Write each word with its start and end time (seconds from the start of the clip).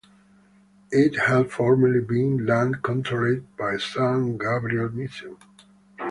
It 0.89 1.15
had 1.15 1.51
formerly 1.51 2.01
been 2.03 2.47
land 2.47 2.81
controlled 2.81 3.45
by 3.55 3.77
San 3.77 4.35
Gabriel 4.39 4.89
Mission. 4.89 5.37